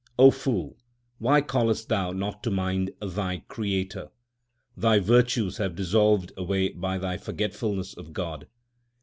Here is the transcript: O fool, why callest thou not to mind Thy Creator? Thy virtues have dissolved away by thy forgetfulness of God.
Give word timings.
O 0.17 0.31
fool, 0.31 0.79
why 1.19 1.41
callest 1.41 1.87
thou 1.87 2.11
not 2.11 2.41
to 2.41 2.49
mind 2.49 2.89
Thy 3.03 3.43
Creator? 3.47 4.09
Thy 4.75 4.97
virtues 4.97 5.57
have 5.57 5.75
dissolved 5.75 6.31
away 6.35 6.69
by 6.69 6.97
thy 6.97 7.17
forgetfulness 7.17 7.93
of 7.93 8.11
God. 8.11 8.47